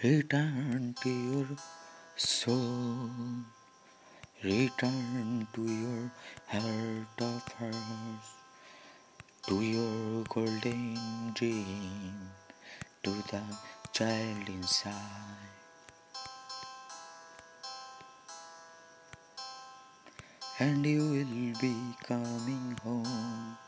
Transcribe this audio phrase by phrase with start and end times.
[0.00, 1.46] Return to your
[2.14, 3.10] soul.
[4.44, 6.12] Return to your
[6.46, 8.30] heart of hearts.
[9.48, 12.30] To your golden dream.
[13.02, 13.42] To the
[13.92, 14.94] child inside.
[20.60, 21.74] And you will be
[22.06, 23.58] coming home.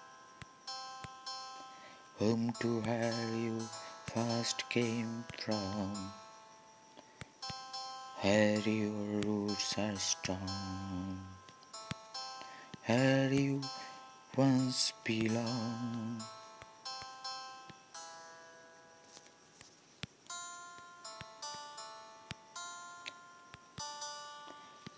[2.20, 3.59] Home to where you
[4.14, 5.92] first came from
[8.20, 11.20] where your roots are strong,
[12.86, 13.60] where you
[14.36, 16.23] once belonged.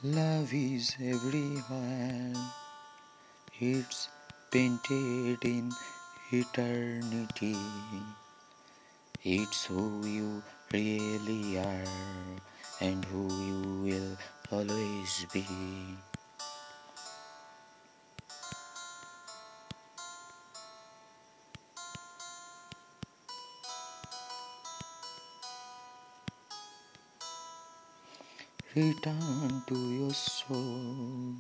[0.03, 2.33] Love is everywhere,
[3.61, 4.09] it's
[4.51, 5.71] painted in
[6.31, 7.57] eternity.
[9.25, 10.43] It's who you
[10.73, 11.85] really are
[12.81, 14.19] and who you will
[14.51, 15.47] always be.
[28.75, 31.37] Return to your soul.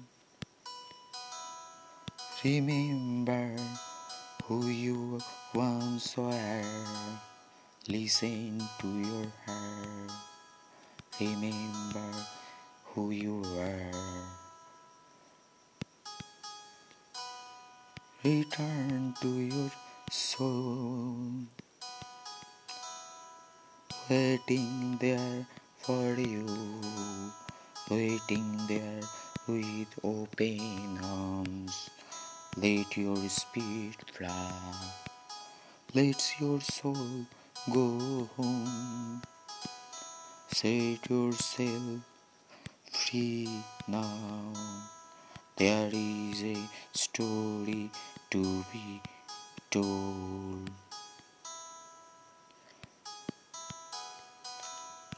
[2.44, 3.56] Remember
[4.44, 5.18] who you
[5.52, 7.31] once were.
[7.88, 10.12] Listen to your heart.
[11.20, 12.14] Remember
[12.94, 13.90] who you are.
[18.22, 19.70] Return to your
[20.12, 21.26] soul.
[24.08, 25.44] Waiting there
[25.78, 26.46] for you.
[27.90, 29.02] Waiting there
[29.48, 31.90] with open arms.
[32.56, 34.52] Let your spirit fly.
[35.94, 37.26] Let your soul
[37.70, 39.22] go home.
[40.48, 42.00] Set yourself
[42.90, 43.48] free
[43.86, 44.52] now.
[45.56, 46.56] There is a
[46.92, 47.88] story
[48.30, 49.00] to be
[49.70, 50.70] told.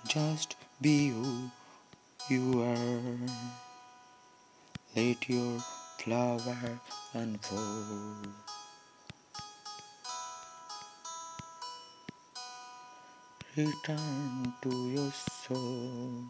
[0.06, 1.50] Just be who
[2.28, 3.30] you are.
[4.94, 5.60] Let your
[5.98, 6.78] flower
[7.14, 8.53] unfold.
[13.56, 16.24] Return to your soul.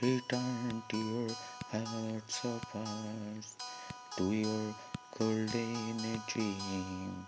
[0.00, 1.28] Return to your
[1.70, 3.56] hearts of hearts,
[4.16, 4.74] to your
[5.18, 7.26] golden dream,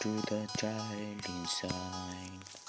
[0.00, 2.61] to the child inside.